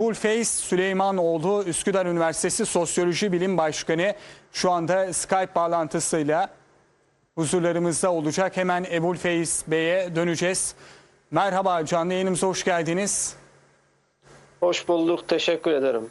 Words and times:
Ulfeys 0.00 0.50
Süleymanoğlu 0.50 1.64
Üsküdar 1.66 2.06
Üniversitesi 2.06 2.66
Sosyoloji 2.66 3.32
Bilim 3.32 3.58
Başkanı 3.58 4.14
şu 4.52 4.70
anda 4.70 5.12
Skype 5.12 5.54
bağlantısıyla 5.54 6.50
huzurlarımızda 7.34 8.12
olacak. 8.12 8.56
Hemen 8.56 8.86
Ebul 8.92 9.16
Feyz 9.16 9.64
Bey'e 9.66 10.16
döneceğiz. 10.16 10.74
Merhaba 11.30 11.84
canlı 11.84 12.12
yayınımıza 12.12 12.46
hoş 12.46 12.64
geldiniz. 12.64 13.36
Hoş 14.60 14.88
bulduk. 14.88 15.28
Teşekkür 15.28 15.70
ederim. 15.70 16.10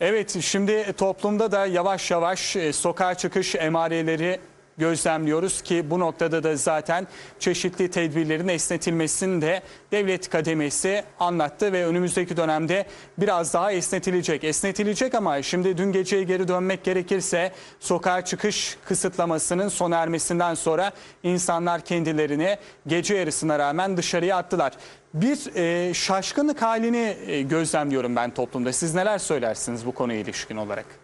Evet 0.00 0.40
şimdi 0.40 0.92
toplumda 0.92 1.52
da 1.52 1.66
yavaş 1.66 2.10
yavaş 2.10 2.56
e, 2.56 2.72
sokağa 2.72 3.14
çıkış 3.14 3.54
emareleri 3.54 4.40
gözlemliyoruz 4.80 5.62
ki 5.62 5.90
bu 5.90 5.98
noktada 5.98 6.42
da 6.42 6.56
zaten 6.56 7.06
çeşitli 7.38 7.90
tedbirlerin 7.90 8.48
esnetilmesini 8.48 9.42
de 9.42 9.62
devlet 9.92 10.30
kademesi 10.30 11.04
anlattı 11.20 11.72
ve 11.72 11.86
önümüzdeki 11.86 12.36
dönemde 12.36 12.86
biraz 13.18 13.54
daha 13.54 13.72
esnetilecek. 13.72 14.44
Esnetilecek 14.44 15.14
ama 15.14 15.42
şimdi 15.42 15.76
dün 15.76 15.92
geceye 15.92 16.22
geri 16.22 16.48
dönmek 16.48 16.84
gerekirse 16.84 17.52
sokağa 17.80 18.24
çıkış 18.24 18.76
kısıtlamasının 18.84 19.68
sona 19.68 19.96
ermesinden 19.96 20.54
sonra 20.54 20.92
insanlar 21.22 21.80
kendilerini 21.80 22.56
gece 22.86 23.14
yarısına 23.14 23.58
rağmen 23.58 23.96
dışarıya 23.96 24.36
attılar. 24.36 24.72
Bir 25.14 25.56
e, 25.56 25.94
şaşkınlık 25.94 26.62
halini 26.62 27.16
e, 27.26 27.42
gözlemliyorum 27.42 28.16
ben 28.16 28.34
toplumda. 28.34 28.72
Siz 28.72 28.94
neler 28.94 29.18
söylersiniz 29.18 29.86
bu 29.86 29.92
konuya 29.92 30.18
ilişkin 30.18 30.56
olarak? 30.56 30.99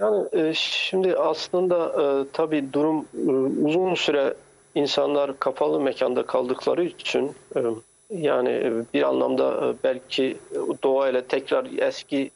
Yani 0.00 0.26
e, 0.32 0.54
şimdi 0.54 1.16
aslında 1.16 1.86
e, 1.86 2.26
tabii 2.32 2.72
durum 2.72 3.06
e, 3.28 3.30
uzun 3.66 3.94
süre 3.94 4.34
insanlar 4.74 5.38
kapalı 5.38 5.80
mekanda 5.80 6.26
kaldıkları 6.26 6.84
için 6.84 7.32
e, 7.56 7.60
yani 8.10 8.48
e, 8.48 8.72
bir 8.94 9.02
anlamda 9.02 9.66
e, 9.66 9.84
belki 9.84 10.36
doğayla 10.82 11.22
tekrar 11.22 11.66
eski 11.78 12.30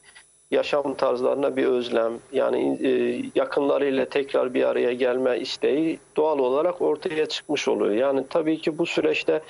yaşam 0.51 0.93
tarzlarına 0.93 1.55
bir 1.55 1.65
özlem 1.65 2.13
yani 2.33 2.79
e, 2.83 3.21
yakınlarıyla 3.35 4.05
tekrar 4.05 4.53
bir 4.53 4.63
araya 4.63 4.93
gelme 4.93 5.39
isteği 5.39 5.99
doğal 6.17 6.39
olarak 6.39 6.81
ortaya 6.81 7.25
çıkmış 7.25 7.67
oluyor. 7.67 7.95
Yani 7.95 8.23
tabii 8.29 8.61
ki 8.61 8.77
bu 8.77 8.85
süreçte 8.85 9.41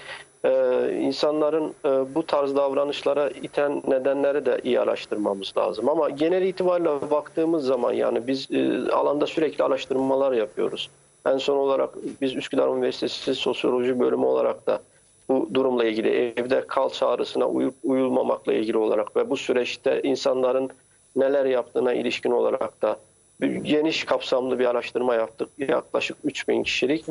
e, 0.46 0.92
insanların 1.02 1.74
e, 1.86 2.16
bu 2.16 2.26
tarz 2.26 2.56
davranışlara 2.56 3.30
iten 3.30 3.84
nedenleri 3.88 4.46
de 4.46 4.60
iyi 4.64 4.80
araştırmamız 4.80 5.54
lazım. 5.58 5.90
Ama 5.90 6.10
genel 6.10 6.42
itibariyle 6.42 7.12
baktığımız 7.12 7.66
zaman 7.66 7.94
yani 7.94 8.28
biz 8.28 8.52
e, 8.52 8.92
alanda 8.92 9.28
sürekli 9.28 9.64
araştırmalar 9.64 10.32
yapıyoruz. 10.32 10.90
En 11.26 11.38
son 11.38 11.58
olarak 11.58 11.90
biz 12.22 12.36
Üsküdar 12.36 12.68
Üniversitesi 12.68 13.36
Sosyoloji 13.36 14.00
Bölümü 14.00 14.26
olarak 14.26 14.68
da 14.68 14.80
bu 15.30 15.50
durumla 15.54 15.86
ilgili 15.86 16.10
evde 16.10 16.68
kal 16.68 16.90
çağrısına 16.90 17.46
uyup 17.48 17.76
uyulmamakla 17.84 18.54
ilgili 18.54 18.78
olarak 18.78 19.16
ve 19.16 19.30
bu 19.30 19.38
süreçte 19.38 20.02
insanların 20.02 20.70
neler 21.16 21.46
yaptığına 21.46 21.94
ilişkin 21.94 22.32
olarak 22.32 22.82
da 22.82 22.98
geniş 23.42 24.04
kapsamlı 24.04 24.60
bir 24.60 24.66
araştırma 24.66 25.16
yaptık. 25.16 25.50
Yaklaşık 25.58 26.18
3000 26.24 26.64
kişilik. 26.64 27.06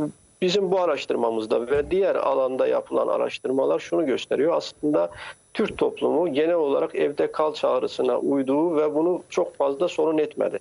Bizim 0.45 0.71
bu 0.71 0.81
araştırmamızda 0.81 1.71
ve 1.71 1.91
diğer 1.91 2.15
alanda 2.15 2.67
yapılan 2.67 3.09
araştırmalar 3.09 3.79
şunu 3.79 4.07
gösteriyor. 4.07 4.57
Aslında 4.57 5.11
Türk 5.55 5.79
toplumu 5.79 6.33
genel 6.33 6.55
olarak 6.55 6.95
evde 6.95 7.33
kal 7.33 7.55
çağrısına 7.55 8.19
uyduğu 8.19 8.77
ve 8.77 8.95
bunu 8.95 9.23
çok 9.31 9.57
fazla 9.57 9.89
sorun 9.89 10.19
etmedi. 10.19 10.59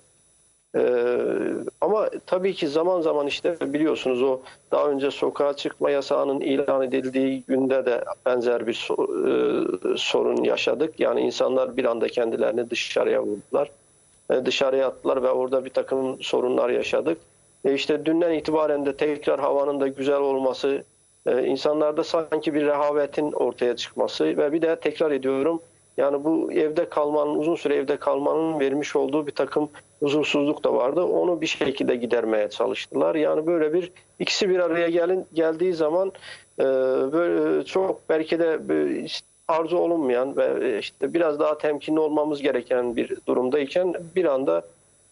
Ee, 0.76 1.16
ama 1.80 2.10
tabii 2.26 2.54
ki 2.54 2.68
zaman 2.68 3.00
zaman 3.00 3.26
işte 3.26 3.56
biliyorsunuz 3.60 4.22
o 4.22 4.40
daha 4.72 4.88
önce 4.88 5.10
sokağa 5.10 5.56
çıkma 5.56 5.90
yasağının 5.90 6.40
ilan 6.40 6.82
edildiği 6.82 7.42
günde 7.48 7.86
de 7.86 8.04
benzer 8.26 8.66
bir 8.66 8.88
e, 8.90 9.96
sorun 9.96 10.44
yaşadık. 10.44 11.00
Yani 11.00 11.20
insanlar 11.20 11.76
bir 11.76 11.84
anda 11.84 12.08
kendilerini 12.08 12.70
dışarıya 12.70 13.22
vurdular. 13.22 13.70
E, 14.30 14.46
dışarıya 14.46 14.88
attılar 14.88 15.22
ve 15.22 15.30
orada 15.30 15.64
bir 15.64 15.70
takım 15.70 16.22
sorunlar 16.22 16.70
yaşadık. 16.70 17.18
E 17.64 17.74
işte 17.74 18.06
dünden 18.06 18.32
itibaren 18.32 18.86
de 18.86 18.96
tekrar 18.96 19.40
havanın 19.40 19.80
da 19.80 19.88
güzel 19.88 20.20
olması, 20.20 20.84
e, 21.26 21.44
insanlarda 21.46 22.04
sanki 22.04 22.54
bir 22.54 22.66
rehavetin 22.66 23.32
ortaya 23.32 23.76
çıkması 23.76 24.24
ve 24.24 24.52
bir 24.52 24.62
de 24.62 24.76
tekrar 24.76 25.10
ediyorum 25.10 25.60
yani 25.96 26.24
bu 26.24 26.52
evde 26.52 26.88
kalmanın, 26.88 27.38
uzun 27.38 27.54
süre 27.54 27.74
evde 27.74 27.96
kalmanın 27.96 28.60
vermiş 28.60 28.96
olduğu 28.96 29.26
bir 29.26 29.32
takım 29.32 29.68
huzursuzluk 30.00 30.64
da 30.64 30.74
vardı. 30.74 31.02
Onu 31.02 31.40
bir 31.40 31.46
şekilde 31.46 31.96
gidermeye 31.96 32.50
çalıştılar. 32.50 33.14
Yani 33.14 33.46
böyle 33.46 33.72
bir 33.72 33.92
ikisi 34.18 34.48
bir 34.48 34.58
araya 34.58 34.88
gelin 34.88 35.26
geldiği 35.34 35.74
zaman 35.74 36.12
e, 36.58 36.64
böyle 37.12 37.64
çok 37.64 38.08
belki 38.08 38.38
de 38.38 38.58
e, 38.70 39.06
arzu 39.48 39.76
olunmayan 39.76 40.36
ve 40.36 40.78
işte 40.78 41.14
biraz 41.14 41.40
daha 41.40 41.58
temkinli 41.58 42.00
olmamız 42.00 42.42
gereken 42.42 42.96
bir 42.96 43.16
durumdayken 43.26 43.94
bir 44.16 44.24
anda 44.24 44.62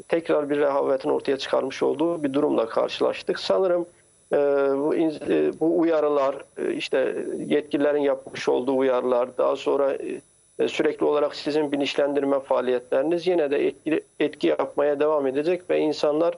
tekrar 0.09 0.51
bir 0.51 0.59
rehavetin 0.59 1.11
ortaya 1.11 1.37
çıkarmış 1.37 1.83
olduğu 1.83 2.23
bir 2.23 2.33
durumla 2.33 2.69
karşılaştık. 2.69 3.39
Sanırım 3.39 3.87
e, 4.33 4.37
bu, 4.79 4.95
e, 4.95 5.61
bu 5.61 5.79
uyarılar, 5.79 6.37
e, 6.59 6.75
işte 6.75 7.17
yetkililerin 7.47 8.03
yapmış 8.03 8.49
olduğu 8.49 8.77
uyarılar, 8.77 9.39
daha 9.39 9.57
sonra 9.57 9.97
e, 10.59 10.69
sürekli 10.69 11.07
olarak 11.07 11.37
sizin 11.37 11.73
bilinçlendirme 11.73 12.41
faaliyetleriniz 12.41 13.27
yine 13.27 13.51
de 13.51 13.67
etki, 13.67 14.01
etki 14.21 14.47
yapmaya 14.47 15.01
devam 15.01 15.27
edecek 15.27 15.71
ve 15.71 15.79
insanlar 15.79 16.35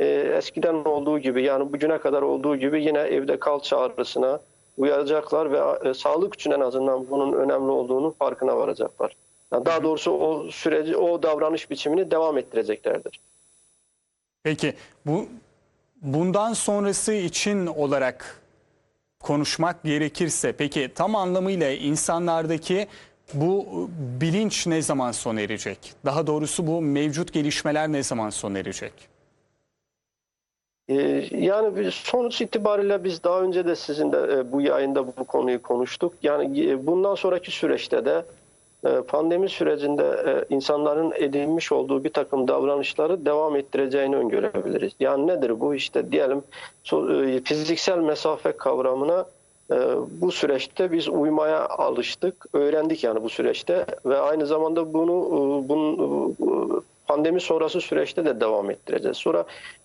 e, 0.00 0.06
eskiden 0.38 0.74
olduğu 0.74 1.18
gibi 1.18 1.42
yani 1.42 1.72
bugüne 1.72 1.98
kadar 1.98 2.22
olduğu 2.22 2.56
gibi 2.56 2.84
yine 2.84 2.98
evde 2.98 3.38
kal 3.38 3.60
çağrısına 3.60 4.40
uyaracaklar 4.76 5.52
ve 5.52 5.88
e, 5.88 5.94
sağlık 5.94 6.34
için 6.34 6.50
en 6.50 6.60
azından 6.60 7.10
bunun 7.10 7.32
önemli 7.32 7.70
olduğunu 7.70 8.14
farkına 8.18 8.56
varacaklar. 8.56 9.12
Daha 9.52 9.82
doğrusu 9.82 10.10
o 10.10 10.50
süreci, 10.50 10.96
o 10.96 11.22
davranış 11.22 11.70
biçimini 11.70 12.10
devam 12.10 12.38
ettireceklerdir. 12.38 13.20
Peki 14.42 14.74
bu 15.06 15.26
bundan 16.02 16.52
sonrası 16.52 17.12
için 17.12 17.66
olarak 17.66 18.42
konuşmak 19.20 19.82
gerekirse 19.82 20.52
peki 20.52 20.90
tam 20.94 21.16
anlamıyla 21.16 21.70
insanlardaki 21.70 22.86
bu 23.34 23.66
bilinç 24.20 24.66
ne 24.66 24.82
zaman 24.82 25.12
sona 25.12 25.40
erecek? 25.40 25.78
Daha 26.04 26.26
doğrusu 26.26 26.66
bu 26.66 26.82
mevcut 26.82 27.32
gelişmeler 27.32 27.92
ne 27.92 28.02
zaman 28.02 28.30
sona 28.30 28.58
erecek? 28.58 28.92
Ee, 30.88 30.94
yani 31.30 31.92
sonuç 31.92 32.40
itibariyle 32.40 33.04
biz 33.04 33.24
daha 33.24 33.40
önce 33.40 33.66
de 33.66 33.76
sizin 33.76 34.12
de 34.12 34.16
e, 34.16 34.52
bu 34.52 34.60
yayında 34.60 35.06
bu 35.06 35.24
konuyu 35.24 35.62
konuştuk. 35.62 36.14
Yani 36.22 36.70
e, 36.70 36.86
bundan 36.86 37.14
sonraki 37.14 37.50
süreçte 37.50 38.04
de 38.04 38.24
pandemi 39.08 39.48
sürecinde 39.48 40.04
insanların 40.50 41.12
edinmiş 41.16 41.72
olduğu 41.72 42.04
bir 42.04 42.12
takım 42.12 42.48
davranışları 42.48 43.26
devam 43.26 43.56
ettireceğini 43.56 44.16
öngörebiliriz. 44.16 44.92
Yani 45.00 45.26
nedir 45.26 45.60
bu? 45.60 45.74
İşte 45.74 46.12
diyelim 46.12 46.42
fiziksel 47.44 47.98
mesafe 47.98 48.52
kavramına 48.52 49.24
bu 50.10 50.32
süreçte 50.32 50.92
biz 50.92 51.08
uymaya 51.08 51.68
alıştık, 51.68 52.46
öğrendik 52.52 53.04
yani 53.04 53.22
bu 53.22 53.28
süreçte 53.28 53.86
ve 54.06 54.18
aynı 54.18 54.46
zamanda 54.46 54.92
bunu 54.92 55.14
bunun 55.68 56.36
pandemi 57.06 57.40
sonrası 57.40 57.80
süreçte 57.80 58.24
de 58.24 58.40
devam 58.40 58.70
ettireceğiz. 58.70 59.16
Sonra 59.16 59.44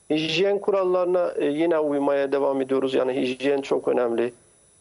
hijyen 0.09 0.59
kurallarına 0.59 1.31
yine 1.41 1.79
uymaya 1.79 2.31
devam 2.31 2.61
ediyoruz. 2.61 2.93
Yani 2.93 3.13
hijyen 3.13 3.61
çok 3.61 3.87
önemli. 3.87 4.33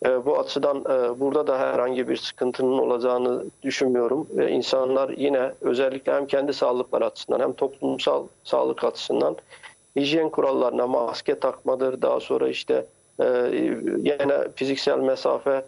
Bu 0.05 0.39
açıdan 0.39 0.85
burada 1.21 1.47
da 1.47 1.59
herhangi 1.59 2.09
bir 2.09 2.17
sıkıntının 2.17 2.79
olacağını 2.79 3.45
düşünmüyorum. 3.63 4.27
Ve 4.31 4.51
insanlar 4.51 5.09
yine 5.09 5.53
özellikle 5.61 6.13
hem 6.13 6.27
kendi 6.27 6.53
sağlıkları 6.53 7.07
açısından 7.07 7.41
hem 7.41 7.53
toplumsal 7.53 8.27
sağlık 8.45 8.85
açısından 8.85 9.37
hijyen 9.97 10.29
kurallarına 10.29 10.87
maske 10.87 11.39
takmadır. 11.39 12.03
Daha 12.03 12.21
sonra 12.21 12.49
işte 12.49 12.87
yine 13.99 14.49
fiziksel 14.57 14.99
mesafe 14.99 15.65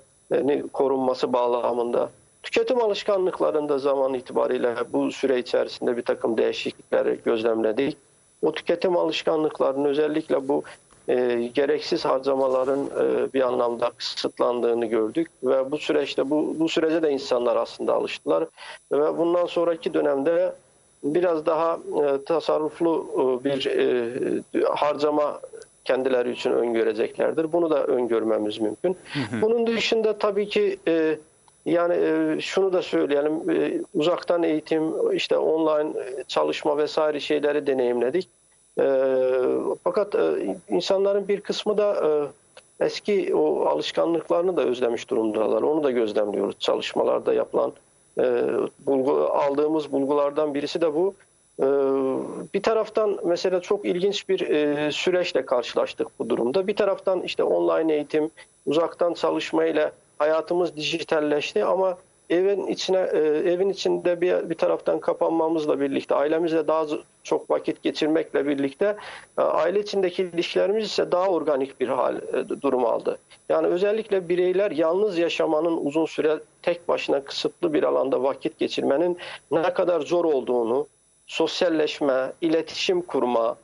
korunması 0.73 1.33
bağlamında 1.33 2.09
Tüketim 2.43 2.83
alışkanlıklarında 2.83 3.79
zaman 3.79 4.15
itibariyle 4.15 4.75
bu 4.93 5.13
süre 5.13 5.39
içerisinde 5.39 5.97
bir 5.97 6.03
takım 6.03 6.39
değişiklikler 6.39 7.07
gözlemledik. 7.07 7.97
O 8.43 8.53
tüketim 8.53 8.97
alışkanlıklarının 8.97 9.85
özellikle 9.85 10.49
bu 10.49 10.63
e, 11.09 11.51
gereksiz 11.55 12.05
harcamaların 12.05 12.81
e, 12.81 13.33
bir 13.35 13.41
anlamda 13.41 13.91
kısıtlandığını 13.97 14.87
gördük 14.87 15.31
ve 15.45 15.71
bu 15.71 15.79
süreçte 15.79 16.31
bu, 16.31 16.57
bu 16.59 16.69
sürece 16.69 17.03
de 17.03 17.11
insanlar 17.11 17.57
aslında 17.57 17.95
alıştılar 17.95 18.45
ve 18.93 19.19
bundan 19.19 19.47
sonraki 19.47 19.95
dönemde 19.95 20.53
biraz 21.05 21.47
daha 21.47 21.79
e, 22.05 22.25
tasarruflu 22.25 23.07
e, 23.15 23.45
bir 23.45 23.67
e, 23.67 24.65
harcama 24.65 25.41
kendileri 25.85 26.33
için 26.33 26.51
öngöreceklerdir. 26.51 27.53
Bunu 27.53 27.71
da 27.71 27.85
öngörmemiz 27.85 28.59
mümkün. 28.59 28.97
Bunun 29.43 29.67
dışında 29.67 30.19
tabii 30.19 30.49
ki 30.49 30.79
e, 30.89 31.19
yani 31.67 31.95
e, 31.95 32.41
şunu 32.41 32.73
da 32.73 32.83
söyleyelim, 32.83 33.51
e, 33.51 33.81
uzaktan 33.95 34.43
eğitim, 34.43 35.13
işte 35.13 35.39
online 35.39 35.93
çalışma 36.29 36.79
vesaire 36.79 37.21
şeyleri 37.21 37.67
deneyimledik. 37.67 38.29
E, 38.79 38.85
fakat 39.85 40.15
insanların 40.69 41.29
bir 41.29 41.41
kısmı 41.41 41.79
da 41.79 41.95
eski 42.81 43.35
o 43.35 43.67
alışkanlıklarını 43.67 44.57
da 44.57 44.63
özlemiş 44.63 45.11
durumdalar. 45.11 45.63
Onu 45.63 45.85
da 45.85 45.91
gözlemliyoruz 45.91 46.59
çalışmalarda 46.59 47.35
yapılan 47.35 47.73
e, 48.19 48.45
bulgu, 48.87 49.13
aldığımız 49.13 49.93
bulgulardan 49.93 50.55
birisi 50.55 50.81
de 50.81 50.95
bu. 50.95 51.15
E, 51.61 51.67
bir 52.55 52.63
taraftan 52.63 53.19
mesela 53.25 53.61
çok 53.61 53.85
ilginç 53.85 54.29
bir 54.29 54.41
e, 54.41 54.93
süreçle 54.93 55.47
karşılaştık 55.47 56.09
bu 56.19 56.29
durumda. 56.29 56.67
Bir 56.67 56.77
taraftan 56.77 57.23
işte 57.23 57.43
online 57.43 57.95
eğitim, 57.95 58.31
uzaktan 58.67 59.15
çalışmayla 59.15 59.93
hayatımız 60.19 60.77
dijitalleşti 60.77 61.65
ama 61.65 61.99
evin 62.31 62.67
içine 62.67 62.99
e, 63.13 63.19
evin 63.53 63.69
içinde 63.69 64.21
bir 64.21 64.51
bir 64.51 64.55
taraftan 64.55 65.01
kapanmamızla 65.01 65.81
birlikte 65.81 66.15
ailemizle 66.15 66.69
daha 66.69 66.87
çok 67.23 67.51
vakit 67.51 67.83
geçirmekle 67.83 68.47
birlikte 68.47 68.97
e, 69.39 69.43
aile 69.43 69.81
içindeki 69.81 70.23
ilişkilerimiz 70.23 70.87
ise 70.87 71.13
daha 71.13 71.29
organik 71.29 71.81
bir 71.81 71.89
hal 71.89 72.17
e, 72.17 72.49
durum 72.63 72.85
aldı. 72.85 73.19
Yani 73.49 73.67
özellikle 73.67 74.29
bireyler 74.29 74.71
yalnız 74.71 75.19
yaşamanın 75.19 75.87
uzun 75.87 76.07
süre 76.07 76.39
tek 76.63 76.89
başına 76.89 77.25
kısıtlı 77.25 77.73
bir 77.73 77.83
alanda 77.83 78.23
vakit 78.23 78.59
geçirmenin 78.59 79.19
ne 79.51 79.75
kadar 79.75 80.01
zor 80.01 80.25
olduğunu, 80.25 80.87
sosyalleşme, 81.27 82.33
iletişim 82.41 83.03
kurma, 83.03 83.57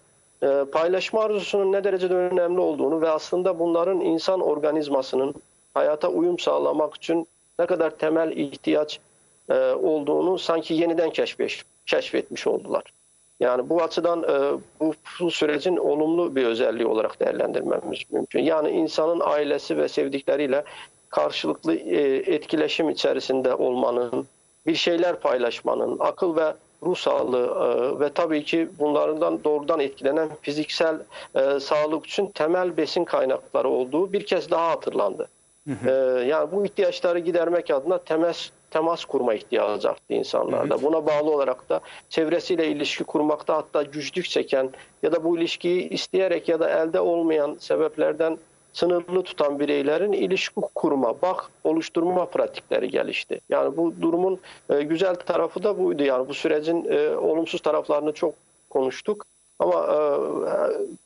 paylaşma 0.73 1.23
arzusunun 1.23 1.73
ne 1.73 1.85
derecede 1.85 2.15
önemli 2.15 2.61
olduğunu 2.61 3.01
ve 3.01 3.11
aslında 3.11 3.59
bunların 3.59 4.01
insan 4.01 4.41
organizmasının 4.41 5.35
hayata 5.75 6.09
uyum 6.09 6.39
sağlamak 6.39 6.95
için 6.95 7.27
ne 7.59 7.67
kadar 7.67 7.91
temel 7.91 8.33
ihtiyaç 8.33 9.01
e, 9.51 9.55
olduğunu 9.71 10.39
sanki 10.39 10.75
yeniden 10.75 11.11
keşfetmiş, 11.11 11.65
keşfetmiş 11.87 12.47
oldular. 12.47 12.83
Yani 13.41 13.69
bu 13.69 13.83
açıdan 13.83 14.23
e, 14.23 14.59
bu, 14.81 14.95
bu 15.21 15.31
sürecin 15.31 15.77
olumlu 15.77 16.37
bir 16.37 16.47
özelliği 16.47 16.87
olarak 16.87 17.21
değerlendirmemiz 17.21 17.99
mümkün. 18.11 18.43
Yani 18.43 18.71
insanın 18.71 19.21
ailesi 19.25 19.77
ve 19.77 19.89
sevdikleriyle 19.89 20.65
karşılıklı 21.09 21.75
e, 21.75 22.17
etkileşim 22.35 22.89
içerisinde 22.89 23.55
olmanın, 23.55 24.27
bir 24.67 24.75
şeyler 24.75 25.21
paylaşmanın, 25.21 25.97
akıl 26.01 26.37
ve 26.37 26.55
ruh 26.83 26.97
sağlığı 26.97 27.47
e, 27.47 28.01
ve 28.01 28.13
tabii 28.13 28.45
ki 28.45 28.69
bunlardan 28.79 29.45
doğrudan 29.45 29.81
etkilenen 29.81 30.29
fiziksel 30.43 30.97
e, 31.35 31.61
sağlık 31.61 32.07
için 32.07 32.27
temel 32.27 32.77
besin 32.77 33.05
kaynakları 33.05 33.69
olduğu 33.69 34.13
bir 34.13 34.27
kez 34.27 34.51
daha 34.51 34.71
hatırlandı. 34.71 35.29
E, 35.87 35.91
yani 36.27 36.53
bu 36.53 36.65
ihtiyaçları 36.65 37.19
gidermek 37.19 37.71
adına 37.71 37.99
temas 37.99 38.51
temas 38.71 39.05
kurma 39.05 39.35
ihtiyacı 39.35 39.91
arttı 39.91 40.15
insanlarda. 40.15 40.83
Buna 40.83 41.07
bağlı 41.07 41.31
olarak 41.31 41.69
da 41.69 41.81
çevresiyle 42.09 42.69
ilişki 42.69 43.05
kurmakta 43.05 43.57
hatta 43.57 43.83
güçlük 43.83 44.29
çeken 44.29 44.71
ya 45.03 45.13
da 45.13 45.25
bu 45.25 45.39
ilişkiyi 45.39 45.89
isteyerek 45.89 46.49
ya 46.49 46.61
da 46.61 46.71
elde 46.71 47.01
olmayan 47.01 47.57
sebeplerden 47.61 48.39
sınırlı 48.73 49.23
tutan 49.23 49.61
bireylerin 49.61 50.13
ilişki 50.13 50.61
kurma, 50.75 51.15
bak 51.23 51.51
oluşturma 51.65 52.25
pratikleri 52.25 52.91
gelişti. 52.91 53.41
Yani 53.49 53.77
bu 53.77 53.95
durumun 54.01 54.39
e, 54.71 54.83
güzel 54.83 55.15
tarafı 55.15 55.63
da 55.63 55.79
buydu. 55.79 56.03
Yani 56.03 56.29
bu 56.29 56.35
sürecin 56.35 56.87
e, 56.91 57.17
olumsuz 57.17 57.61
taraflarını 57.61 58.13
çok 58.13 58.35
konuştuk. 58.71 59.27
Ama 59.59 59.87
e, 59.87 59.99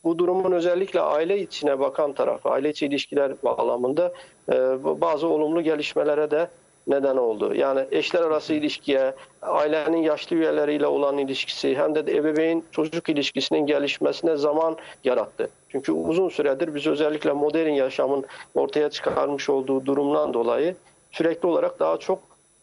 bu 0.04 0.18
durumun 0.18 0.52
özellikle 0.52 1.00
aile 1.00 1.38
içine 1.38 1.78
bakan 1.78 2.12
tarafı, 2.12 2.48
aile 2.48 2.70
içi 2.70 2.86
ilişkiler 2.86 3.32
bağlamında 3.44 4.12
e, 4.52 4.54
bazı 5.00 5.26
olumlu 5.26 5.62
gelişmelere 5.62 6.30
de 6.30 6.48
neden 6.86 7.16
oldu. 7.16 7.54
Yani 7.54 7.84
eşler 7.90 8.22
arası 8.22 8.54
ilişkiye, 8.54 9.14
ailenin 9.42 10.02
yaşlı 10.02 10.36
üyeleriyle 10.36 10.86
olan 10.86 11.18
ilişkisi 11.18 11.76
hem 11.76 11.94
de 11.94 12.00
ebeveyn 12.00 12.64
çocuk 12.72 13.08
ilişkisinin 13.08 13.66
gelişmesine 13.66 14.36
zaman 14.36 14.76
yarattı. 15.04 15.50
Çünkü 15.68 15.92
uzun 15.92 16.28
süredir 16.28 16.74
biz 16.74 16.86
özellikle 16.86 17.32
modern 17.32 17.70
yaşamın 17.70 18.24
ortaya 18.54 18.90
çıkarmış 18.90 19.50
olduğu 19.50 19.86
durumdan 19.86 20.34
dolayı 20.34 20.74
sürekli 21.12 21.46
olarak 21.46 21.80
daha 21.80 21.96
çok 21.96 22.18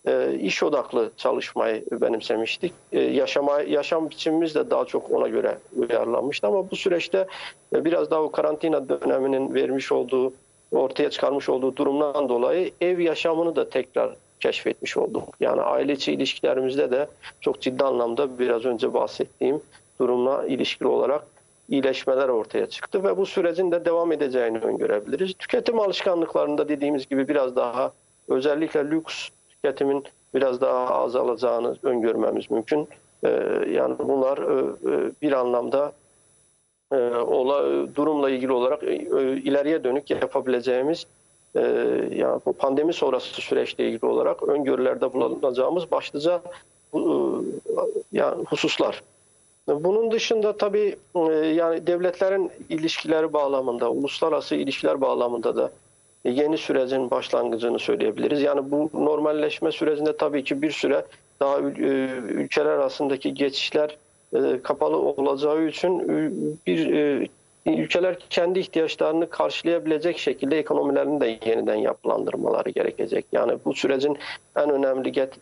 e, 0.07 0.34
iş 0.40 0.63
odaklı 0.63 1.12
çalışmayı 1.18 1.86
benimsemiştik. 1.92 2.74
E, 2.92 3.00
yaşama, 3.00 3.62
yaşam 3.62 4.10
biçimimiz 4.10 4.56
de 4.56 4.69
daha 4.69 4.86
çok 4.86 5.12
ona 5.12 5.28
göre 5.28 5.57
uyarlanmıştı 5.75 6.48
ama 6.48 6.72
bu 6.72 6.75
süreçte 6.75 7.28
e, 7.75 7.86
biraz 7.86 8.12
daha 8.12 8.22
o 8.22 8.31
karantina 8.31 8.90
döneminin 8.90 9.54
vermiş 9.54 9.92
olduğu 9.92 10.34
ortaya 10.72 11.10
çıkarmış 11.10 11.50
olduğu 11.50 11.75
durumdan 11.75 12.30
dolayı 12.30 12.72
ev 12.81 13.00
yaşamını 13.00 13.56
da 13.56 13.69
tekrar 13.69 14.16
keşfetmiş 14.40 14.98
olduk. 14.98 15.36
Yani 15.40 15.62
aile 15.62 15.94
içi 15.94 16.12
ilişkilerimizde 16.12 16.92
de 16.92 17.07
çok 17.42 17.62
ciddi 17.62 17.84
anlamda 17.84 18.40
biraz 18.40 18.66
önce 18.66 18.94
bahsettiğim 18.94 19.62
durumla 20.00 20.46
ilişkili 20.48 20.88
olarak 20.88 21.24
iyileşmeler 21.69 22.30
ortaya 22.30 22.66
çıktı 22.66 23.04
ve 23.04 23.18
bu 23.18 23.25
sürecin 23.25 23.72
de 23.72 23.86
devam 23.86 24.12
edeceğini 24.12 24.57
öngörebiliriz. 24.57 25.34
Tüketim 25.34 25.80
alışkanlıklarında 25.80 26.69
dediğimiz 26.69 27.10
gibi 27.10 27.28
biraz 27.28 27.56
daha 27.56 27.92
özellikle 28.28 28.92
lüks 28.92 29.30
tüketimin 29.63 30.03
biraz 30.35 30.61
daha 30.61 30.95
azalacağını 30.95 31.75
öngörmemiz 31.83 32.51
mümkün. 32.51 32.88
Ee, 33.23 33.29
yani 33.71 33.95
bunlar 34.00 34.38
e, 34.38 34.65
e, 34.91 35.11
bir 35.21 35.31
anlamda 35.31 35.91
e, 36.91 36.95
ola, 37.15 37.88
durumla 37.95 38.29
ilgili 38.29 38.51
olarak 38.51 38.83
e, 38.83 38.95
ileriye 39.44 39.83
dönük 39.83 40.09
yapabileceğimiz 40.09 41.06
e, 41.56 41.61
yani 42.15 42.41
bu 42.45 42.53
pandemi 42.53 42.94
sonrası 42.94 43.41
süreçle 43.41 43.88
ilgili 43.89 44.06
olarak 44.06 44.44
öngörülerde 44.44 45.13
bulunacağımız 45.13 45.91
başlıca 45.91 46.41
e, 46.94 47.00
yani 48.12 48.44
hususlar. 48.45 49.03
Bunun 49.67 50.12
dışında 50.12 50.57
tabii 50.57 50.95
e, 51.15 51.19
yani 51.35 51.88
devletlerin 51.88 52.51
ilişkileri 52.69 53.33
bağlamında, 53.33 53.91
uluslararası 53.91 54.55
ilişkiler 54.55 55.01
bağlamında 55.01 55.55
da 55.55 55.71
yeni 56.25 56.57
sürecin 56.57 57.12
başlangıcını 57.12 57.80
söyleyebiliriz. 57.80 58.42
Yani 58.42 58.71
bu 58.71 58.89
normalleşme 58.94 59.71
sürecinde 59.71 60.18
tabii 60.18 60.44
ki 60.44 60.62
bir 60.62 60.71
süre 60.71 61.06
daha 61.39 61.60
e, 61.60 61.62
ülkeler 62.30 62.66
arasındaki 62.66 63.33
geçişler 63.33 63.98
e, 64.33 64.62
kapalı 64.63 64.98
olacağı 64.98 65.66
için 65.66 66.00
bir 66.68 66.94
e, 66.94 67.27
ülkeler 67.66 68.19
kendi 68.30 68.60
ihtiyaçlarını 68.60 69.30
karşılayabilecek 69.30 70.18
şekilde 70.18 70.60
ekonomilerini 70.60 71.21
de 71.21 71.39
yeniden 71.45 71.75
yapılandırmaları 71.75 72.69
gerekecek. 72.69 73.25
Yani 73.31 73.57
bu 73.65 73.74
sürecin 73.74 74.18
en 74.56 74.69
önemli 74.69 75.12
get, 75.12 75.33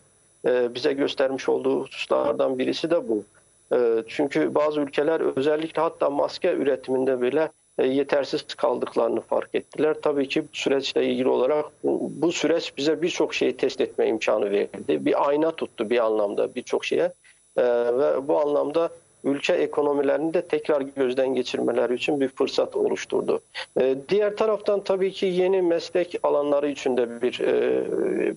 e, 0.46 0.74
bize 0.74 0.92
göstermiş 0.92 1.48
olduğu 1.48 1.80
hususlardan 1.82 2.58
birisi 2.58 2.90
de 2.90 3.08
bu. 3.08 3.24
E, 3.72 4.04
Çünkü 4.08 4.54
bazı 4.54 4.80
ülkeler 4.80 5.36
özellikle 5.36 5.82
hatta 5.82 6.10
maske 6.10 6.52
üretiminde 6.52 7.20
bile 7.20 7.42
e, 7.42 7.48
yetersiz 7.84 8.44
kaldıklarını 8.44 9.20
fark 9.20 9.54
ettiler. 9.54 9.96
Tabii 10.02 10.28
ki 10.28 10.42
süreçle 10.52 11.04
ilgili 11.04 11.28
olarak 11.28 11.64
bu, 11.84 12.32
süreç 12.32 12.76
bize 12.76 13.02
birçok 13.02 13.34
şeyi 13.34 13.56
test 13.56 13.80
etme 13.80 14.08
imkanı 14.08 14.50
verdi. 14.50 14.68
Bir 14.88 15.28
ayna 15.28 15.50
tuttu 15.50 15.90
bir 15.90 16.04
anlamda 16.04 16.54
birçok 16.54 16.84
şeye 16.84 17.12
E, 17.58 17.62
ve 17.98 18.28
bu 18.28 18.38
anlamda 18.40 18.90
ülke 19.24 19.52
ekonomilerini 19.52 20.34
de 20.34 20.42
tekrar 20.42 20.80
gözden 20.80 21.34
geçirmeleri 21.34 21.94
için 21.94 22.20
bir 22.20 22.28
fırsat 22.28 22.76
oluşturdu. 22.76 23.40
E, 23.80 23.96
diğer 24.08 24.36
taraftan 24.36 24.80
tabii 24.80 25.12
ki 25.12 25.26
yeni 25.26 25.62
meslek 25.62 26.14
alanları 26.22 26.68
için 26.68 26.96
de 26.96 27.22
bir 27.22 27.40
e, 27.40 27.84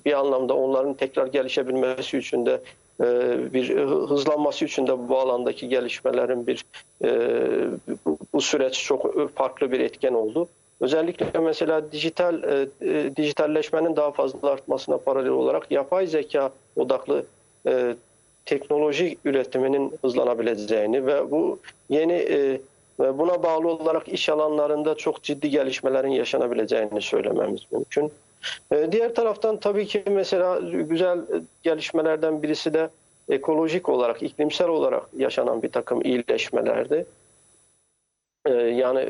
bir 0.06 0.20
anlamda 0.20 0.54
onların 0.54 0.94
tekrar 0.94 1.28
gelişebilmesi 1.28 2.18
için 2.18 2.46
de 2.46 2.62
e, 3.02 3.06
bir 3.54 3.78
hızlanması 3.86 4.66
için 4.66 4.88
de 4.88 5.10
bu 5.10 5.20
alandaki 5.20 5.70
gelişmelerin 5.70 6.48
bir 6.48 6.66
e, 7.04 8.11
bu, 8.42 8.46
süreç 8.46 8.84
çok 8.84 9.32
farklı 9.36 9.72
bir 9.72 9.80
etken 9.80 10.14
oldu. 10.14 10.48
Özellikle 10.82 11.40
mesela 11.40 11.92
dijital 11.92 12.44
e, 12.44 12.68
e, 12.82 13.16
dijitalleşmenin 13.16 13.96
daha 13.96 14.12
fazla 14.12 14.50
artmasına 14.50 14.98
paralel 14.98 15.32
olarak 15.32 15.72
yapay 15.72 16.08
zeka 16.08 16.50
odaklı 16.76 17.26
e, 17.68 17.96
teknoloji 18.46 19.18
üretiminin 19.26 19.94
hızlanabileceğini 20.02 21.06
ve 21.06 21.32
bu 21.32 21.60
yeni 21.90 22.14
e, 22.14 22.62
ve 23.00 23.18
buna 23.18 23.44
bağlı 23.44 23.68
olarak 23.68 24.08
iş 24.08 24.30
alanlarında 24.30 24.96
çok 24.96 25.24
ciddi 25.24 25.50
gelişmelerin 25.50 26.12
yaşanabileceğini 26.12 27.02
söylememiz 27.02 27.62
mümkün. 27.72 28.12
E, 28.72 28.92
Diğer 28.92 29.16
taraftan 29.16 29.58
tabii 29.58 29.88
ki 29.88 30.04
mesela 30.08 30.60
güzel 30.90 31.20
gelişmelerden 31.64 32.44
birisi 32.44 32.74
de 32.74 32.90
ekolojik 33.30 33.90
olarak, 33.90 34.24
iklimsel 34.24 34.68
olarak 34.68 35.04
yaşanan 35.18 35.64
bir 35.64 35.70
takım 35.70 36.02
iyileşmelerdi. 36.06 37.06
E, 38.46 38.52
Yani 38.54 39.08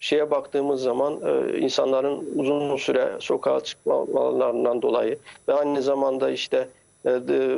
şeye 0.00 0.30
baktığımız 0.30 0.82
zaman 0.82 1.14
e, 1.26 1.58
insanların 1.58 2.24
uzun 2.36 2.76
süre 2.76 3.08
sokağa 3.20 3.60
çıkmalarından 3.60 4.82
dolayı 4.82 5.18
ve 5.48 5.54
aynı 5.54 5.82
zamanda 5.82 6.30
işte 6.30 6.68
e, 7.04 7.08
de- 7.10 7.56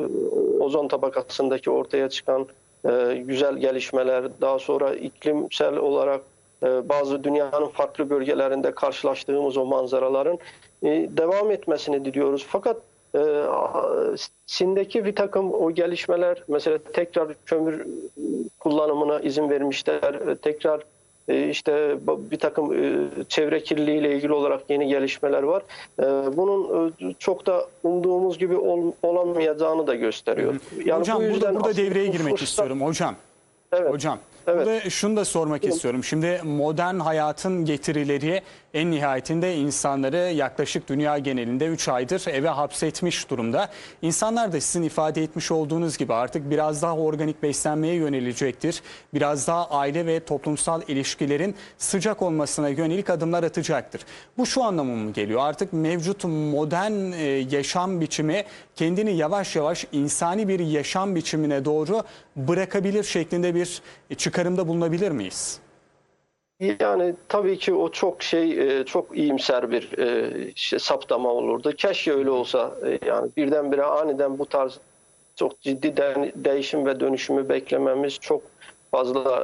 ozon 0.64 0.88
tabakasındaki 0.88 1.70
ortaya 1.70 2.08
çıkan 2.08 2.46
e, 2.84 3.22
güzel 3.26 3.56
gelişmeler, 3.56 4.24
daha 4.40 4.58
sonra 4.58 4.94
iklimsel 4.94 5.76
olarak 5.76 6.20
e, 6.62 6.88
bazı 6.88 7.24
dünyanın 7.24 7.66
farklı 7.66 8.10
bölgelerinde 8.10 8.70
karşılaştığımız 8.74 9.56
o 9.56 9.64
manzaraların 9.64 10.38
e, 10.82 10.88
devam 11.16 11.50
etmesini 11.50 12.04
diliyoruz. 12.04 12.46
Fakat 12.48 12.76
e, 13.14 13.20
Çin'deki 14.46 15.04
bir 15.04 15.14
takım 15.14 15.54
o 15.54 15.70
gelişmeler 15.70 16.42
mesela 16.48 16.78
tekrar 16.92 17.28
kömür 17.46 17.86
kullanımına 18.58 19.20
izin 19.20 19.50
vermişler, 19.50 20.14
e, 20.28 20.36
tekrar 20.36 20.80
e, 21.28 21.48
işte 21.48 21.96
bir 22.06 22.38
takım 22.38 22.72
e, 22.84 23.08
çevre 23.28 23.62
kirliliği 23.62 24.00
ile 24.00 24.16
ilgili 24.16 24.32
olarak 24.32 24.60
yeni 24.70 24.88
gelişmeler 24.88 25.42
var. 25.42 25.62
E, 25.98 26.02
Bunun 26.36 26.88
e, 26.88 27.14
çok 27.18 27.46
da 27.46 27.66
umduğumuz 27.82 28.38
gibi 28.38 28.56
ol- 28.56 28.92
olamayacağını 29.02 29.86
da 29.86 29.94
gösteriyor. 29.94 30.54
Yani 30.84 31.00
hocam 31.00 31.16
bu 31.16 31.20
burada, 31.22 31.34
yüzden 31.34 31.54
burada 31.54 31.76
devreye 31.76 32.06
girmek 32.06 32.32
fırsat- 32.34 32.42
istiyorum 32.44 32.80
hocam. 32.80 33.14
Evet. 33.72 33.92
Hocam 33.92 34.18
Evet. 34.46 34.66
burada 34.66 34.90
şunu 34.90 35.16
da 35.16 35.24
sormak 35.24 35.64
istiyorum. 35.64 36.04
Şimdi 36.04 36.40
modern 36.44 36.98
hayatın 36.98 37.64
getirileri 37.64 38.42
en 38.74 38.90
nihayetinde 38.90 39.56
insanları 39.56 40.16
yaklaşık 40.16 40.88
dünya 40.88 41.18
genelinde 41.18 41.66
3 41.66 41.88
aydır 41.88 42.24
eve 42.26 42.48
hapsetmiş 42.48 43.30
durumda. 43.30 43.68
İnsanlar 44.02 44.52
da 44.52 44.60
sizin 44.60 44.82
ifade 44.82 45.22
etmiş 45.22 45.50
olduğunuz 45.50 45.98
gibi 45.98 46.14
artık 46.14 46.50
biraz 46.50 46.82
daha 46.82 46.96
organik 46.96 47.42
beslenmeye 47.42 47.94
yönelecektir. 47.94 48.82
Biraz 49.14 49.46
daha 49.48 49.70
aile 49.70 50.06
ve 50.06 50.24
toplumsal 50.24 50.82
ilişkilerin 50.88 51.54
sıcak 51.78 52.22
olmasına 52.22 52.68
yönelik 52.68 53.10
adımlar 53.10 53.42
atacaktır. 53.44 54.00
Bu 54.38 54.46
şu 54.46 54.62
anlamı 54.62 54.96
mı 54.96 55.12
geliyor? 55.12 55.40
Artık 55.40 55.72
mevcut 55.72 56.24
modern 56.24 57.12
e, 57.12 57.24
yaşam 57.50 58.00
biçimi 58.00 58.44
kendini 58.76 59.16
yavaş 59.16 59.56
yavaş 59.56 59.86
insani 59.92 60.48
bir 60.48 60.60
yaşam 60.60 61.14
biçimine 61.14 61.64
doğru 61.64 62.02
bırakabilir 62.36 63.04
şeklinde 63.04 63.54
bir 63.54 63.82
çıkarımda 64.32 64.68
bulunabilir 64.68 65.10
miyiz? 65.10 65.60
Yani 66.80 67.14
tabii 67.28 67.58
ki 67.58 67.74
o 67.74 67.88
çok 67.90 68.22
şey 68.22 68.78
e, 68.80 68.84
çok 68.84 69.16
iyimser 69.18 69.70
bir 69.70 69.98
e, 69.98 70.30
şey, 70.54 70.78
saptama 70.78 71.28
olurdu. 71.28 71.72
Keşke 71.76 72.12
öyle 72.12 72.30
olsa 72.30 72.74
e, 72.86 72.98
yani 73.06 73.30
birdenbire 73.36 73.82
aniden 73.82 74.38
bu 74.38 74.46
tarz 74.46 74.78
çok 75.36 75.60
ciddi 75.60 75.96
de- 75.96 76.32
değişim 76.36 76.86
ve 76.86 77.00
dönüşümü 77.00 77.48
beklememiz 77.48 78.18
çok 78.18 78.42
fazla 78.90 79.36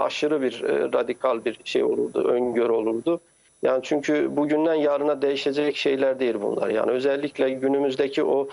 aşırı 0.00 0.42
bir 0.42 0.62
radikal 0.94 1.44
bir 1.44 1.60
şey 1.64 1.84
olurdu, 1.84 2.28
öngörü 2.28 2.72
olurdu. 2.72 3.20
Yani 3.62 3.80
çünkü 3.82 4.36
bugünden 4.36 4.74
yarına 4.74 5.22
değişecek 5.22 5.76
şeyler 5.76 6.20
değil 6.20 6.34
bunlar. 6.42 6.68
Yani 6.68 6.90
özellikle 6.90 7.50
günümüzdeki 7.50 8.24
o 8.24 8.48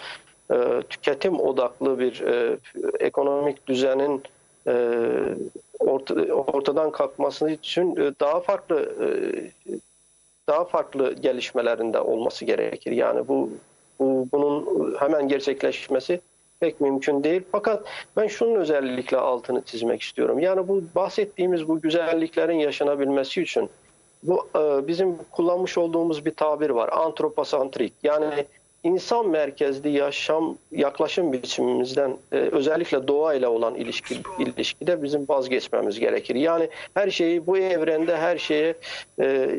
tüketim 0.89 1.39
odaklı 1.39 1.99
bir 1.99 2.23
ekonomik 2.99 3.67
düzenin 3.67 4.23
orta- 5.85 6.33
ortadan 6.33 6.91
kalkması 6.91 7.49
için 7.49 7.95
e, 7.95 8.11
daha 8.19 8.39
farklı 8.39 8.93
e, 9.01 9.07
daha 10.47 10.65
farklı 10.65 11.13
gelişmelerinde 11.13 11.99
olması 11.99 12.45
gerekir. 12.45 12.91
Yani 12.91 13.27
bu, 13.27 13.49
bu 13.99 14.27
bunun 14.31 14.95
hemen 14.99 15.27
gerçekleşmesi 15.27 16.21
pek 16.59 16.81
mümkün 16.81 17.23
değil. 17.23 17.41
Fakat 17.51 17.83
ben 18.17 18.27
şunun 18.27 18.55
özellikle 18.55 19.17
altını 19.17 19.61
çizmek 19.61 20.01
istiyorum. 20.01 20.39
Yani 20.39 20.67
bu 20.67 20.83
bahsettiğimiz 20.95 21.67
bu 21.67 21.81
güzelliklerin 21.81 22.59
yaşanabilmesi 22.59 23.41
için 23.41 23.69
bu 24.23 24.47
e, 24.55 24.87
bizim 24.87 25.17
kullanmış 25.31 25.77
olduğumuz 25.77 26.25
bir 26.25 26.31
tabir 26.31 26.69
var. 26.69 26.89
Antroposantrik. 26.93 27.93
Yani 28.03 28.45
insan 28.83 29.27
merkezli 29.29 29.89
yaşam 29.89 30.57
yaklaşım 30.71 31.33
biçimimizden 31.33 32.17
e, 32.31 32.35
özellikle 32.37 33.07
doğayla 33.07 33.49
olan 33.49 33.75
ilişki 33.75 34.15
ilişkide 34.39 35.03
bizim 35.03 35.25
vazgeçmemiz 35.29 35.99
gerekir. 35.99 36.35
Yani 36.35 36.69
her 36.93 37.09
şeyi 37.09 37.47
bu 37.47 37.57
evrende 37.57 38.17
her 38.17 38.37
şeye 38.37 38.73
e, 39.19 39.49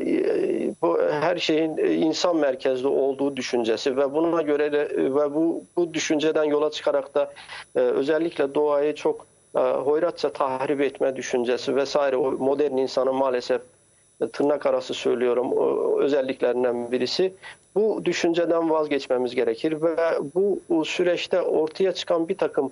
bu 0.81 0.99
her 1.11 1.37
şeyin 1.37 1.77
e, 1.77 1.93
insan 1.93 2.37
merkezli 2.37 2.87
olduğu 2.87 3.35
düşüncesi 3.35 3.97
ve 3.97 4.13
buna 4.13 4.41
göre 4.41 4.71
de 4.71 4.81
e, 4.81 5.03
ve 5.03 5.35
bu 5.35 5.63
bu 5.75 5.93
düşünceden 5.93 6.43
yola 6.43 6.71
çıkarak 6.71 7.15
da 7.15 7.33
e, 7.75 7.79
özellikle 7.79 8.55
doğayı 8.55 8.95
çok 8.95 9.27
e, 9.55 9.59
hoyratça 9.59 10.33
tahrip 10.33 10.81
etme 10.81 11.15
düşüncesi 11.15 11.75
vesaire 11.75 12.17
o 12.17 12.31
modern 12.31 12.77
insanın 12.77 13.15
maalesef 13.15 13.61
tırnak 14.33 14.65
arası 14.65 14.93
söylüyorum 14.93 15.51
özelliklerinden 15.99 16.91
birisi. 16.91 17.33
Bu 17.75 18.05
düşünceden 18.05 18.69
vazgeçmemiz 18.69 19.35
gerekir 19.35 19.81
ve 19.81 19.95
bu, 20.35 20.85
süreçte 20.85 21.41
ortaya 21.41 21.91
çıkan 21.91 22.29
bir 22.29 22.37
takım 22.37 22.71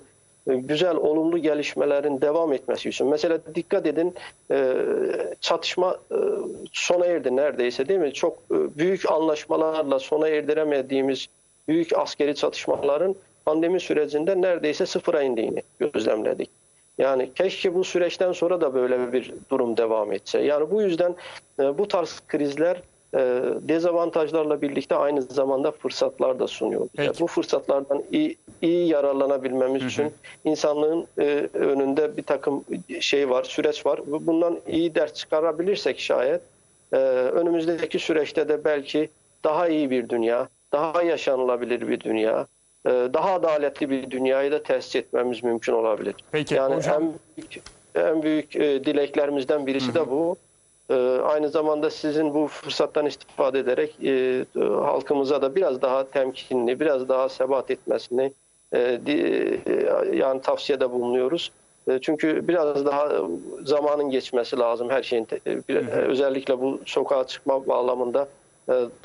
e, 0.50 0.54
güzel, 0.54 0.96
olumlu 0.96 1.38
gelişmelerin 1.38 2.20
devam 2.20 2.52
etmesi 2.52 2.88
için. 2.88 3.06
Mesela 3.06 3.38
dikkat 3.54 3.86
edin 3.86 4.14
e, 4.50 4.74
çatışma 5.40 5.96
e, 6.10 6.16
sona 6.72 7.06
erdi 7.06 7.36
neredeyse 7.36 7.88
değil 7.88 8.00
mi? 8.00 8.12
Çok 8.12 8.38
e, 8.50 8.78
büyük 8.78 9.10
anlaşmalarla 9.10 9.98
sona 9.98 10.28
erdiremediğimiz 10.28 11.26
büyük 11.68 11.98
askeri 11.98 12.34
çatışmaların 12.34 13.14
pandemi 13.44 13.80
sürecinde 13.80 14.40
neredeyse 14.40 14.86
sıfıra 14.86 15.22
indiğini 15.22 15.62
gözlemledik. 15.78 16.50
Yani 16.98 17.30
keşke 17.34 17.74
bu 17.74 17.84
süreçten 17.84 18.32
sonra 18.32 18.60
da 18.60 18.74
böyle 18.74 19.12
bir 19.12 19.32
durum 19.50 19.76
devam 19.76 20.12
etse. 20.12 20.38
Yani 20.40 20.70
bu 20.70 20.82
yüzden 20.82 21.14
e, 21.60 21.78
bu 21.78 21.88
tarz 21.88 22.20
krizler 22.28 22.82
e, 23.14 23.42
dezavantajlarla 23.68 24.62
birlikte 24.62 24.94
aynı 24.94 25.22
zamanda 25.22 25.70
fırsatlar 25.70 26.38
da 26.38 26.46
sunuyor. 26.46 26.88
Peki. 26.96 27.20
Bu 27.20 27.26
fırsatlardan 27.26 28.02
iyi, 28.12 28.36
iyi 28.62 28.88
yararlanabilmemiz 28.88 29.84
için 29.84 30.12
insanlığın 30.44 31.06
e, 31.18 31.48
önünde 31.54 32.16
bir 32.16 32.22
takım 32.22 32.64
şey 33.00 33.30
var, 33.30 33.44
süreç 33.44 33.86
var. 33.86 34.00
Bundan 34.06 34.58
iyi 34.66 34.94
ders 34.94 35.14
çıkarabilirsek 35.14 36.00
şayet 36.00 36.40
e, 36.92 36.96
önümüzdeki 36.96 37.98
süreçte 37.98 38.48
de 38.48 38.64
belki 38.64 39.08
daha 39.44 39.68
iyi 39.68 39.90
bir 39.90 40.08
dünya, 40.08 40.48
daha 40.72 41.02
yaşanılabilir 41.02 41.88
bir 41.88 42.00
dünya, 42.00 42.46
daha 42.86 43.32
adaletli 43.32 43.90
bir 43.90 44.10
dünyayı 44.10 44.52
da 44.52 44.62
tesis 44.62 44.96
etmemiz 44.96 45.44
mümkün 45.44 45.72
olabilir. 45.72 46.14
Peki, 46.32 46.54
yani 46.54 46.74
hocam. 46.74 47.02
en 47.02 47.12
büyük, 47.36 47.62
en 47.94 48.22
büyük 48.22 48.56
e, 48.56 48.84
dileklerimizden 48.84 49.66
birisi 49.66 49.94
de 49.94 50.10
bu. 50.10 50.36
E, 50.90 50.94
aynı 51.24 51.48
zamanda 51.48 51.90
sizin 51.90 52.34
bu 52.34 52.46
fırsattan 52.46 53.06
istifade 53.06 53.58
ederek 53.58 53.94
e, 54.02 54.10
e, 54.10 54.44
halkımıza 54.64 55.42
da 55.42 55.54
biraz 55.54 55.82
daha 55.82 56.04
temkinli, 56.10 56.80
biraz 56.80 57.08
daha 57.08 57.28
sebat 57.28 57.70
etmesini 57.70 58.32
e, 58.72 58.98
e, 59.06 60.16
yani 60.16 60.40
tavsiyede 60.40 60.90
bulunuyoruz. 60.90 61.52
E, 61.88 61.98
Çünkü 62.02 62.48
biraz 62.48 62.86
daha 62.86 63.08
zamanın 63.64 64.10
geçmesi 64.10 64.58
lazım 64.58 64.90
her 64.90 65.02
şeyin. 65.02 65.26
e, 65.46 65.74
Özellikle 65.88 66.60
bu 66.60 66.80
sokağa 66.86 67.26
çıkma 67.26 67.66
bağlamında 67.66 68.22
e, 68.22 68.43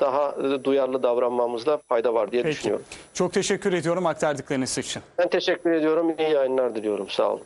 daha 0.00 0.36
e, 0.44 0.64
duyarlı 0.64 1.02
davranmamızda 1.02 1.76
fayda 1.88 2.14
var 2.14 2.32
diye 2.32 2.42
Peki. 2.42 2.56
düşünüyorum. 2.56 2.84
Çok 3.14 3.32
teşekkür 3.32 3.72
ediyorum 3.72 4.06
aktardıklarınız 4.06 4.78
için. 4.78 5.02
Ben 5.18 5.28
teşekkür 5.28 5.72
ediyorum. 5.72 6.14
İyi 6.18 6.30
yayınlar 6.30 6.74
diliyorum. 6.74 7.08
Sağ 7.08 7.32
olun. 7.32 7.44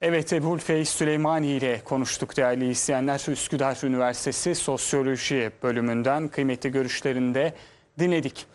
Evet 0.00 0.32
Ebul 0.32 0.58
Feyz 0.58 0.88
Süleymani 0.88 1.46
ile 1.46 1.80
konuştuk 1.84 2.36
değerli 2.36 2.70
izleyenler. 2.70 3.32
Üsküdar 3.32 3.78
Üniversitesi 3.84 4.54
Sosyoloji 4.54 5.50
bölümünden 5.62 6.28
kıymetli 6.28 6.72
görüşlerinde 6.72 7.52
dinledik. 7.98 8.46